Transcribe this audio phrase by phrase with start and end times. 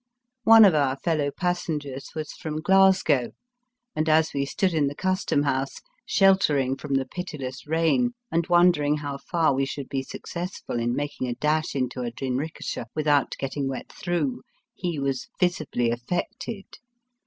[0.45, 3.33] One of our fellow passengers was from Glasgow,
[3.95, 5.75] and as we stood in the Custom House,
[6.07, 11.27] sheltering from the pitiless rain and wondering how far we should be successful in making
[11.27, 14.41] a dash into a jinrikisha without getting wet through,
[14.73, 16.65] he was visibly affected.